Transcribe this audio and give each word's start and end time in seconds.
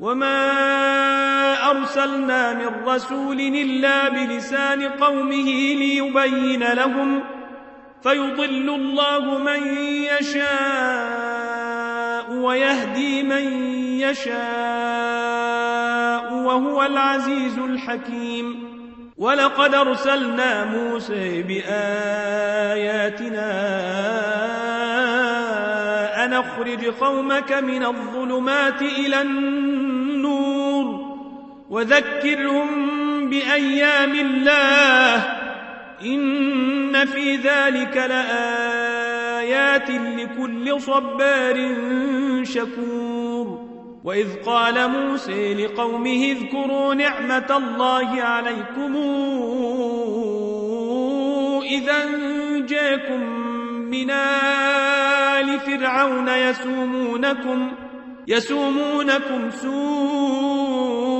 وما 0.00 1.70
أرسلنا 1.70 2.52
من 2.52 2.84
رسول 2.86 3.40
إلا 3.40 4.08
بلسان 4.08 4.82
قومه 4.82 5.74
ليبين 5.74 6.72
لهم 6.72 7.22
فيضل 8.02 8.74
الله 8.74 9.38
من 9.38 9.66
يشاء 10.20 11.30
ويهدي 12.32 13.22
من 13.22 13.72
يشاء 14.00 14.40
وهو 16.34 16.82
العزيز 16.82 17.58
الحكيم 17.58 18.70
ولقد 19.18 19.74
أرسلنا 19.74 20.64
موسى 20.64 21.42
بآياتنا 21.42 21.90
أن 26.24 26.32
أخرج 26.32 26.84
قومك 26.84 27.52
من 27.52 27.84
الظلمات 27.84 28.82
إلى 28.82 29.22
النور 29.22 29.69
وذكرهم 31.70 32.70
بأيام 33.30 34.14
الله 34.14 35.16
إن 36.04 37.04
في 37.04 37.36
ذلك 37.36 37.96
لآيات 37.96 39.90
لكل 39.90 40.80
صبار 40.80 41.74
شكور 42.42 43.70
وإذ 44.04 44.42
قال 44.46 44.90
موسى 44.90 45.54
لقومه 45.54 46.24
اذكروا 46.24 46.94
نعمة 46.94 47.56
الله 47.56 48.22
عليكم 48.22 48.96
إذا 51.62 52.06
جاكم 52.66 53.20
من 53.90 54.10
آل 54.10 55.60
فرعون 55.60 56.28
يسومونكم 56.28 57.72
يسومونكم 58.28 59.50
سوء 59.50 61.19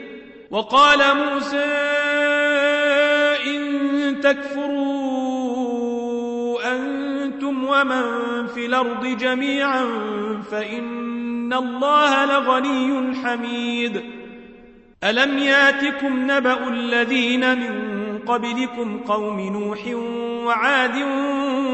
وقال 0.51 0.99
موسى 1.17 1.65
إن 3.47 4.21
تكفروا 4.21 4.81
أنتم 6.75 7.63
ومن 7.63 8.47
في 8.47 8.65
الأرض 8.65 9.05
جميعا 9.05 9.83
فإن 10.51 11.53
الله 11.53 12.25
لغني 12.25 13.15
حميد. 13.15 14.01
ألم 15.03 15.37
ياتكم 15.37 16.31
نبأ 16.31 16.67
الذين 16.67 17.59
من 17.59 18.01
قبلكم 18.17 18.99
قوم 18.99 19.39
نوح 19.39 19.79
وعاد 20.45 20.95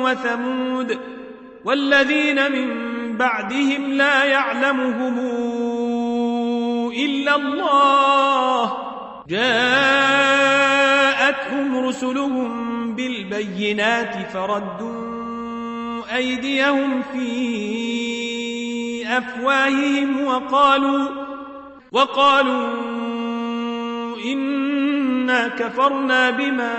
وثمود 0.04 0.98
والذين 1.66 2.52
من 2.52 2.68
بعدهم 3.18 3.94
لا 3.94 4.24
يعلمهم 4.24 5.20
إلا 7.06 7.35
الله. 7.35 8.74
جاءتهم 9.30 10.28
رسلهم 11.88 12.96
بالبينات 12.96 14.31
فردوا 14.34 16.16
أيديهم 16.16 17.02
في 17.02 17.28
أفواههم 19.18 20.25
وقالوا 20.25 21.09
وقالوا 21.91 22.68
إنا 24.25 25.47
كفرنا 25.47 26.29
بما 26.29 26.75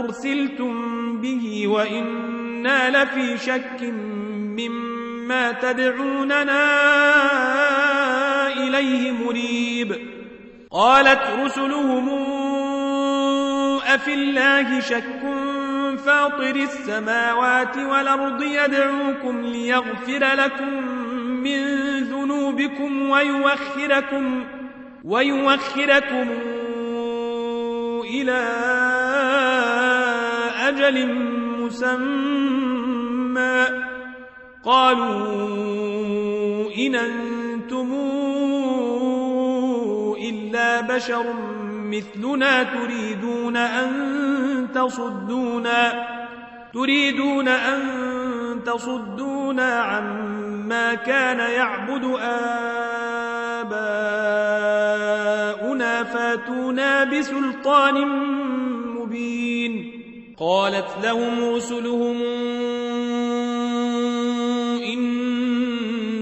أرسلتم 0.00 0.74
به 1.20 1.66
وإنا 1.66 3.02
لفي 3.04 3.38
شك 3.38 3.82
مما 4.58 5.52
تدعوننا. 5.52 6.66
إليه 8.74 9.12
مريب. 9.12 9.96
قالت 10.70 11.20
رسلهم 11.44 12.08
أفي 13.86 14.14
الله 14.14 14.80
شك 14.80 15.20
فاطر 16.06 16.56
السماوات 16.56 17.76
والأرض 17.76 18.42
يدعوكم 18.42 19.40
ليغفر 19.40 20.34
لكم 20.34 20.74
من 21.26 21.64
ذنوبكم 22.04 23.10
ويوخركم 23.10 24.44
ويوخركم 25.04 26.28
إلى 28.04 28.46
أجل 30.68 31.14
مسمى. 31.58 32.30
قالوا 34.64 35.50
إن 36.78 36.94
أنتم 36.94 37.90
إلا 40.80 40.96
بشر 40.96 41.24
مثلنا 41.70 42.62
تريدون 42.62 43.56
أن 43.56 44.68
تصدونا 44.74 46.06
تريدون 46.74 47.48
أن 47.48 47.80
تصدونا 48.66 49.74
عما 49.74 50.94
كان 50.94 51.38
يعبد 51.38 52.04
آباؤنا 53.60 54.04
فاتونا 56.04 57.04
بسلطان 57.04 58.06
مبين. 58.96 60.00
قالت 60.38 60.88
لهم 61.04 61.54
رسلهم 61.54 62.22
إن 64.82 65.10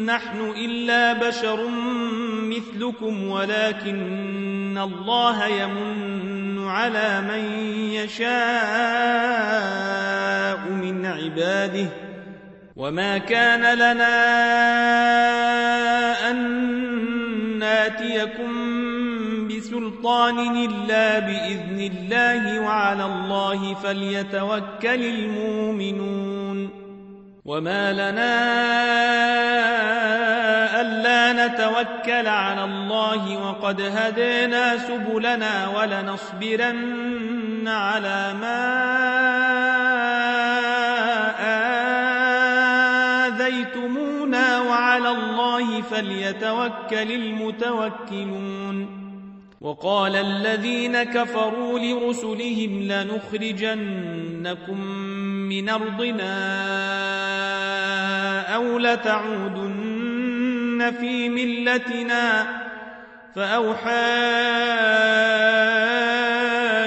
نحن 0.07 0.41
إلا 0.57 1.29
بشر 1.29 1.69
مثلكم 2.59 3.29
ولكن 3.29 4.79
الله 4.79 5.47
يمن 5.47 6.69
على 6.69 7.21
من 7.21 7.45
يشاء 7.93 8.29
من 10.71 11.07
عباده 11.07 11.89
وما 12.77 13.19
كان 13.19 13.79
لنا 13.79 14.19
أن 16.31 16.39
ناتيكم 17.59 18.79
بسلطان 19.49 20.65
إلا 20.65 21.19
بإذن 21.19 21.91
الله 21.93 22.61
وعلى 22.61 23.05
الله 23.05 23.75
فليتوكل 23.75 25.05
المؤمنون 25.05 26.88
وما 27.49 27.93
لنا 27.93 28.35
ألا 30.81 31.47
نتوكل 31.47 32.27
على 32.27 32.65
الله 32.65 33.49
وقد 33.49 33.81
هدينا 33.81 34.79
سبلنا 34.79 35.69
ولنصبرن 35.69 37.69
على 37.69 38.35
ما 38.41 38.69
آذيتمونا 43.27 44.61
وعلى 44.61 45.11
الله 45.11 45.83
فليتوكل 45.83 47.13
المتوكلون 47.13 48.99
وقال 49.61 50.17
الذين 50.17 51.03
كفروا 51.03 51.79
لرسلهم 51.79 52.83
لنخرجنكم 52.83 54.79
من 55.49 55.69
أرضنا 55.69 56.35
أو 58.55 58.79
لتعودن 58.79 59.79
في 61.01 61.29
ملتنا 61.29 62.47
فأوحى 63.35 63.91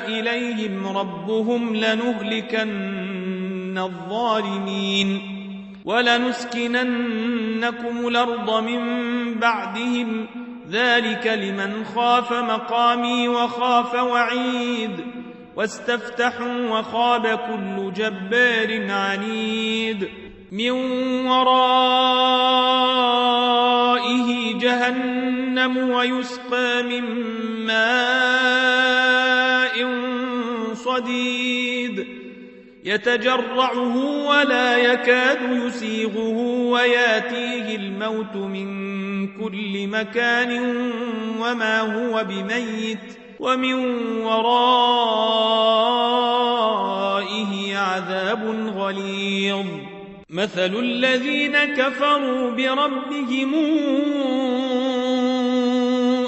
إليهم 0.07 0.97
ربهم 0.97 1.75
لنهلكن 1.75 3.77
الظالمين 3.77 5.21
ولنسكننكم 5.85 6.87
الأرض 8.07 8.63
من 8.63 8.79
بعدهم 9.33 10.25
ذلك 10.69 11.27
لمن 11.27 11.85
خاف 11.95 12.33
مقامي 12.33 13.27
وخاف 13.27 13.93
وعيد 13.93 15.20
واستفتحوا 15.61 16.69
وخاب 16.69 17.27
كل 17.27 17.93
جبار 17.93 18.91
عنيد 18.91 20.09
من 20.51 20.71
ورائه 21.27 21.79
جهنم 24.59 25.89
ويسقى 25.89 26.83
من 26.83 27.03
ماء 27.65 27.81
صديد. 30.73 32.07
يتجرعه 32.83 34.25
ولا 34.27 34.77
يكاد 34.77 35.39
يسيغه 35.51 36.37
وياتيه 36.71 37.75
الموت 37.75 38.35
من 38.35 38.67
كل 39.27 39.87
مكان 39.87 40.59
وما 41.39 41.79
هو 41.79 42.23
بميت. 42.23 43.20
ومن 43.41 43.73
ورائه 44.23 45.31
عذاب 47.77 48.73
غليظ. 48.77 49.65
مثل 50.29 50.79
الذين 50.79 51.57
كفروا 51.57 52.51
بربهم 52.51 53.53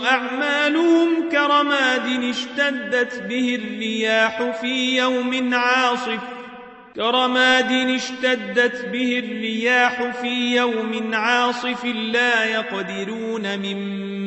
أعمالهم 0.05 1.29
كرماد 1.31 2.23
اشتدت 2.23 3.23
به 3.29 3.55
الرياح 3.55 4.51
في 4.61 4.97
يوم 4.97 5.53
عاصف. 5.53 6.19
كرماد 6.95 7.71
اشتدت 7.71 8.85
به 8.85 9.19
الرياح 9.19 10.21
في 10.21 10.55
يوم 10.55 11.11
عاصف 11.13 11.85
لا 11.85 12.45
يقدرون 12.45 13.59
مما 13.59 14.22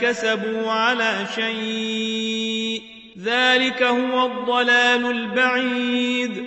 كسبوا 0.00 0.70
على 0.70 1.26
شيء. 1.34 2.82
ذلك 3.24 3.82
هو 3.82 4.26
الضلال 4.26 5.06
البعيد. 5.10 6.44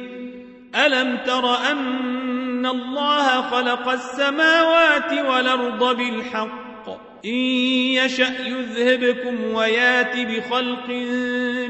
ألم 0.75 1.17
تر 1.25 1.71
أن 1.71 2.65
الله 2.65 3.41
خلق 3.41 3.89
السماوات 3.89 5.13
والأرض 5.13 5.97
بالحق؟ 5.97 6.89
إن 7.25 7.29
يشأ 7.29 8.33
يذهبكم 8.45 9.53
ويأت 9.53 10.17
بخلق 10.17 10.87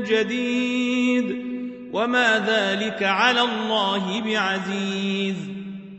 جديد. 0.08 1.52
وما 1.94 2.46
ذلك 2.48 3.04
على 3.04 3.42
الله 3.42 4.22
بعزيز. 4.22 5.36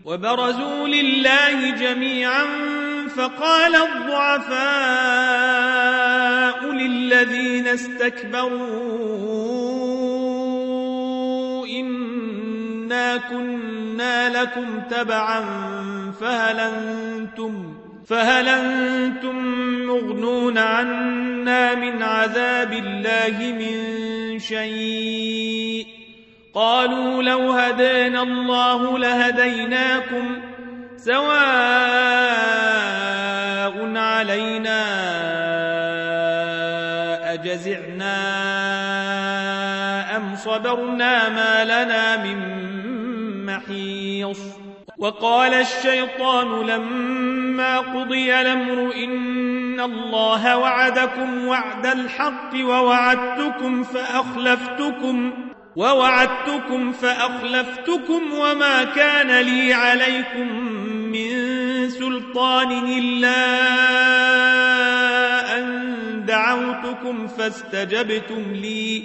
وبرزوا 0.04 0.88
لله 0.88 1.70
جميعا 1.70 2.71
فقال 3.16 3.76
الضعفاء 3.76 4.62
للذين 6.72 7.68
استكبروا 7.68 8.62
إنا 11.66 13.16
كنا 13.16 14.42
لكم 14.42 14.80
تبعا 14.90 15.40
فهل 16.20 16.60
أنتم 16.60 17.74
فهل 18.06 18.48
أنتم 18.48 19.36
مغنون 19.86 20.58
عنا 20.58 21.74
من 21.74 22.02
عذاب 22.02 22.72
الله 22.72 23.52
من 23.52 24.38
شيء؟ 24.38 25.86
قالوا 26.54 27.22
لو 27.22 27.50
هدينا 27.50 28.22
الله 28.22 28.98
لهديناكم 28.98 30.51
سواء 31.04 31.22
علينا 33.96 34.82
أجزعنا 37.34 38.16
أم 40.16 40.36
صبرنا 40.36 41.28
ما 41.28 41.64
لنا 41.64 42.16
من 42.16 42.38
محيص. 43.46 44.40
وقال 44.98 45.54
الشيطان 45.54 46.66
لما 46.66 47.78
قضي 47.78 48.40
الأمر 48.40 48.94
إن 48.94 49.80
الله 49.80 50.56
وعدكم 50.56 51.46
وعد 51.46 51.86
الحق 51.86 52.54
ووعدتكم 52.54 53.82
فأخلفتكم 53.82 55.32
ووعدتكم 55.76 56.92
فأخلفتكم 56.92 58.32
وما 58.32 58.84
كان 58.84 59.40
لي 59.40 59.74
عليكم 59.74 60.71
سلطان 62.32 62.72
إلا 62.98 63.40
أن 65.58 66.24
دعوتكم 66.26 67.26
فاستجبتم 67.26 68.52
لي. 68.52 69.02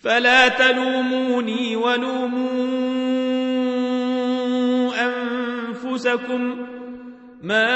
فلا 0.00 0.48
تلوموني 0.48 1.76
ولوموا 1.76 2.50
أنفسكم. 5.04 6.66
ما 7.42 7.70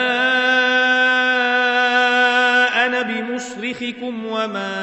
أنا 2.86 3.02
بمصرخكم 3.02 4.26
وما 4.26 4.74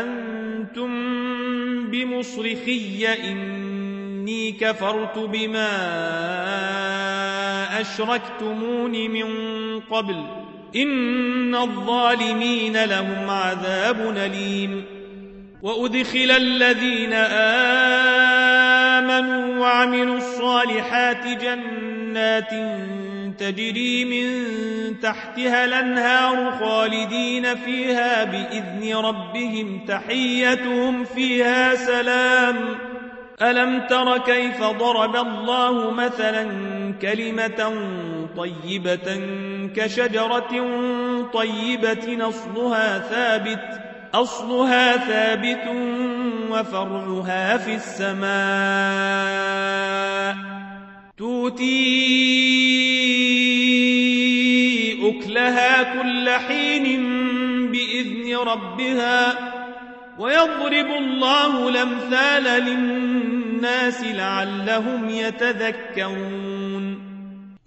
أنتم 0.00 0.90
بمصرخي. 1.90 3.06
إني 3.24 4.52
كفرت 4.52 5.18
بما 5.18 5.68
أشركتمون 7.80 8.92
من 8.92 9.26
قبل 9.80 10.24
إن 10.76 11.54
الظالمين 11.54 12.84
لهم 12.84 13.30
عذاب 13.30 14.16
أليم 14.16 14.84
وأدخل 15.62 16.30
الذين 16.30 17.12
آمنوا 19.02 19.58
وعملوا 19.60 20.16
الصالحات 20.16 21.26
جنات 21.26 22.50
تجري 23.38 24.04
من 24.04 24.28
تحتها 25.00 25.64
الأنهار 25.64 26.58
خالدين 26.60 27.54
فيها 27.54 28.24
بإذن 28.24 28.96
ربهم 28.96 29.84
تحيتهم 29.88 31.04
فيها 31.04 31.74
سلام. 31.74 32.56
ألم 33.42 33.86
تر 33.86 34.18
كيف 34.18 34.62
ضرب 34.62 35.16
الله 35.16 35.90
مثلا 35.90 36.42
كلمة 37.02 37.72
طيبة 38.36 39.20
كشجرة 39.76 40.66
طيبة 41.32 42.28
أصلها 42.28 42.98
ثابت 42.98 43.80
أصلها 44.14 44.96
ثابت 44.96 45.68
وفرعها 46.50 47.56
في 47.56 47.74
السماء. 47.74 48.28
توتي 51.18 51.98
أكلها 55.08 55.82
كل 55.82 56.30
حين 56.30 57.02
بإذن 57.72 58.36
ربها 58.36 59.38
ويضرب 60.18 60.86
الله 60.98 61.68
الأمثال 61.68 62.44
للناس 62.64 64.04
لعلهم 64.04 65.10
يتذكرون. 65.10 66.47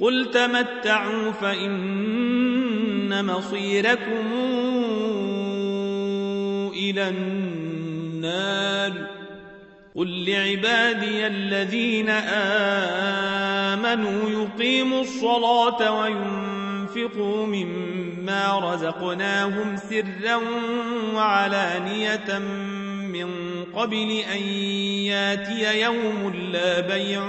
قل 0.00 0.30
تمتعوا 0.30 1.30
فإن 1.32 3.24
مصيركم 3.24 4.32
إلى 6.74 7.08
النار 7.08 8.92
قل 9.94 10.30
لعبادي 10.30 11.26
الذين 11.26 12.10
آمنوا 13.70 14.30
يقيموا 14.30 15.00
الصلاة 15.00 16.00
وينفقوا 16.00 17.46
مما 17.46 18.72
رزقناهم 18.72 19.76
سرا 19.76 20.40
وعلانية 21.14 22.38
من 23.12 23.30
قبل 23.74 24.10
أن 24.34 24.42
ياتي 25.06 25.80
يوم 25.80 26.32
لا 26.52 26.80
بيع 26.80 27.28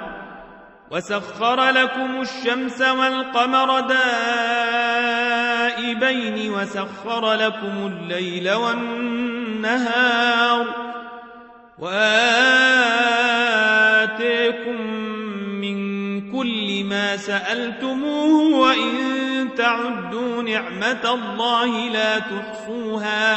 وسخر 0.91 1.69
لكم 1.69 2.21
الشمس 2.21 2.81
والقمر 2.81 3.79
دائبين 5.79 6.53
وسخر 6.53 7.33
لكم 7.33 7.87
الليل 7.87 8.51
والنهار 8.51 9.85
وآتيكم 11.79 12.41
من 15.61 15.81
كل 16.31 16.83
ما 16.83 17.17
سألتموه 17.17 18.59
وإن 18.59 19.49
تعدوا 19.57 20.43
نعمة 20.43 21.13
الله 21.13 21.89
لا 21.89 22.19
تحصوها 22.19 23.35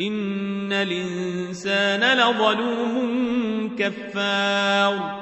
إن 0.00 0.72
الإنسان 0.72 2.18
لظلوم 2.18 3.76
كفار 3.78 5.21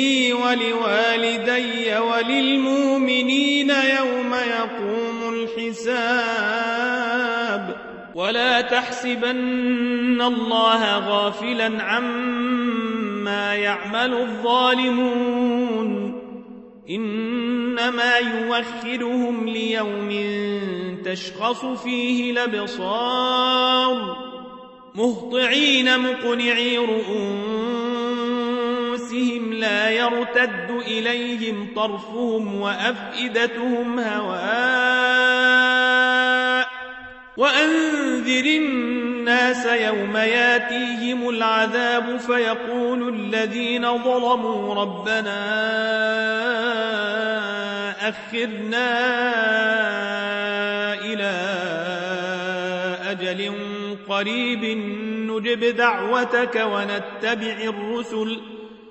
لي 0.00 0.32
ولوالدي 0.32 1.98
وللمؤمنين 1.98 3.70
يوم 3.70 4.34
يقوم 4.34 5.34
الحساب. 5.34 6.70
ولا 8.14 8.60
تحسبن 8.60 10.22
الله 10.22 10.98
غافلا 10.98 11.82
عما 11.82 13.54
يعمل 13.54 14.14
الظالمون. 14.14 15.90
إنما 16.90 18.16
يوخرهم 18.16 19.48
ليوم 19.48 20.10
تشخص 21.04 21.64
فيه 21.64 22.30
الأبصار. 22.32 24.16
مهطعين 24.94 25.98
مقنعي 25.98 26.78
رؤون 26.78 27.79
أنفسهم 29.10 29.52
لا 29.52 29.90
يرتد 29.90 30.70
إليهم 30.86 31.74
طرفهم 31.76 32.60
وأفئدتهم 32.60 33.98
هواء. 33.98 34.40
وأنذر 37.36 38.44
الناس 38.44 39.66
يوم 39.66 40.16
ياتيهم 40.16 41.28
العذاب 41.28 42.16
فيقول 42.16 43.14
الذين 43.14 43.98
ظلموا 43.98 44.74
ربنا 44.74 45.40
أخرنا 48.08 48.90
إلى 51.04 51.32
أجل 53.10 53.52
قريب 54.08 54.64
نجب 55.30 55.76
دعوتك 55.76 56.62
ونتبع 56.66 57.56
الرسل. 57.62 58.40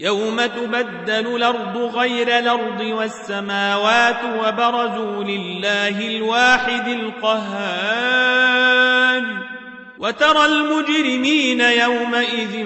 يوم 0.00 0.46
تبدل 0.46 1.36
الأرض 1.36 1.76
غير 1.96 2.38
الأرض 2.38 2.80
والسماوات 2.80 4.20
وبرزوا 4.24 5.24
لله 5.24 6.16
الواحد 6.16 6.88
القهار 6.88 8.40
وترى 9.98 10.46
المجرمين 10.46 11.60
يومئذ 11.60 12.64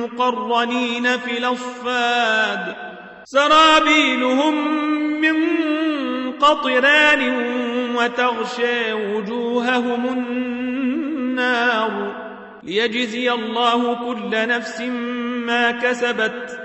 مقرنين 0.00 1.18
في 1.18 1.38
الأصفاد 1.38 2.76
سرابيلهم 3.24 4.54
من 5.20 5.36
قطران 6.32 7.46
وتغشى 7.96 8.92
وجوههم 8.92 10.08
النار 10.08 12.14
ليجزي 12.62 13.32
الله 13.32 13.94
كل 13.94 14.48
نفس 14.48 14.80
ما 15.46 15.70
كسبت 15.70 16.60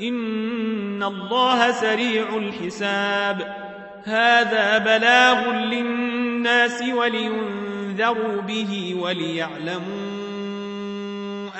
إن 0.00 1.02
الله 1.02 1.72
سريع 1.72 2.36
الحساب 2.36 3.56
هذا 4.04 4.78
بلاغ 4.78 5.50
للناس 5.50 6.82
ولينذروا 6.82 8.40
به 8.40 8.96
وليعلموا 9.00 10.14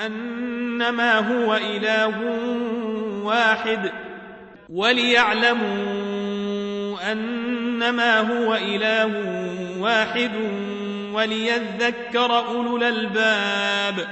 أنما 0.05 1.19
هو 1.19 1.55
إله 1.55 2.13
واحد 3.23 3.91
وليعلموا 4.69 5.85
أنما 7.11 8.19
هو 8.19 8.55
إله 8.55 9.11
واحد 9.79 10.31
وليذكر 11.13 12.37
أولو 12.47 12.77
الألباب 12.77 14.07